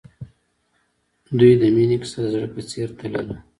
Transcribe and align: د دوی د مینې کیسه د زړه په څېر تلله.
د 1.25 1.29
دوی 1.39 1.53
د 1.61 1.63
مینې 1.75 1.97
کیسه 2.01 2.19
د 2.23 2.25
زړه 2.33 2.47
په 2.53 2.61
څېر 2.69 2.87
تلله. 2.97 3.35